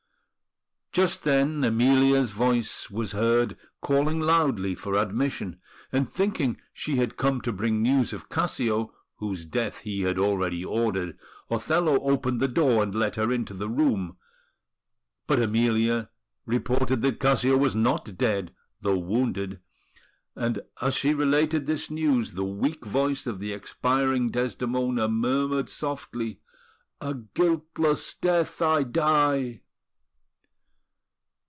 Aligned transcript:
Just 0.93 1.23
then 1.23 1.63
Emilia's 1.63 2.31
voice 2.31 2.89
was 2.91 3.13
heard 3.13 3.55
calling 3.81 4.19
loudly 4.19 4.75
for 4.75 4.95
admission; 4.97 5.61
and 5.89 6.11
thinking 6.11 6.57
she 6.73 6.97
had 6.97 7.15
come 7.15 7.39
to 7.43 7.53
bring 7.53 7.81
news 7.81 8.11
of 8.11 8.27
Cassio, 8.27 8.93
whose 9.15 9.45
death 9.45 9.83
he 9.83 10.01
had 10.01 10.19
already 10.19 10.65
ordered, 10.65 11.17
Othello 11.49 11.97
opened 12.01 12.41
the 12.41 12.49
door 12.49 12.83
and 12.83 12.93
let 12.93 13.15
her 13.15 13.31
into 13.31 13.53
the 13.53 13.69
room. 13.69 14.17
But 15.27 15.41
Emilia 15.41 16.09
reported 16.45 17.01
that 17.03 17.21
Cassio 17.21 17.55
was 17.55 17.73
not 17.73 18.17
dead, 18.17 18.53
though 18.81 18.99
wounded; 18.99 19.61
and 20.35 20.59
as 20.81 20.93
she 20.93 21.13
related 21.13 21.67
this 21.67 21.89
news 21.89 22.33
the 22.33 22.43
weak 22.43 22.83
voice 22.83 23.25
of 23.25 23.39
the 23.39 23.53
expiring 23.53 24.29
Desdemona 24.29 25.07
murmured 25.07 25.69
softly, 25.69 26.41
"A 26.99 27.13
guiltless 27.13 28.13
death 28.13 28.61
I 28.61 28.83
die!" 28.83 29.61